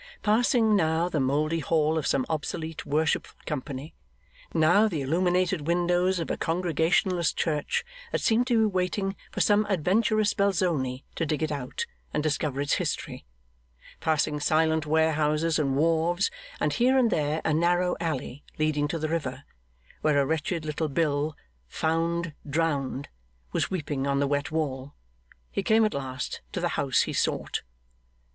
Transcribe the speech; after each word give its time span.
Passing, 0.23 0.75
now 0.75 1.09
the 1.09 1.19
mouldy 1.19 1.59
hall 1.59 1.95
of 1.95 2.07
some 2.07 2.25
obsolete 2.27 2.87
Worshipful 2.87 3.37
Company, 3.45 3.93
now 4.51 4.87
the 4.87 5.01
illuminated 5.01 5.67
windows 5.67 6.17
of 6.17 6.31
a 6.31 6.37
Congregationless 6.37 7.31
Church 7.35 7.85
that 8.11 8.19
seemed 8.19 8.47
to 8.47 8.57
be 8.61 8.65
waiting 8.65 9.15
for 9.29 9.41
some 9.41 9.63
adventurous 9.69 10.33
Belzoni 10.33 11.05
to 11.13 11.23
dig 11.27 11.43
it 11.43 11.51
out 11.51 11.85
and 12.15 12.23
discover 12.23 12.59
its 12.61 12.73
history; 12.73 13.25
passing 13.99 14.39
silent 14.39 14.87
warehouses 14.87 15.59
and 15.59 15.75
wharves, 15.75 16.31
and 16.59 16.73
here 16.73 16.97
and 16.97 17.11
there 17.11 17.39
a 17.45 17.53
narrow 17.53 17.95
alley 17.99 18.43
leading 18.57 18.87
to 18.87 18.97
the 18.97 19.07
river, 19.07 19.43
where 20.01 20.19
a 20.19 20.25
wretched 20.25 20.65
little 20.65 20.89
bill, 20.89 21.37
FOUND 21.67 22.33
DROWNED, 22.49 23.07
was 23.51 23.69
weeping 23.69 24.07
on 24.07 24.19
the 24.19 24.25
wet 24.25 24.49
wall; 24.51 24.95
he 25.51 25.61
came 25.61 25.85
at 25.85 25.93
last 25.93 26.41
to 26.53 26.59
the 26.59 26.69
house 26.69 27.01
he 27.01 27.13
sought. 27.13 27.61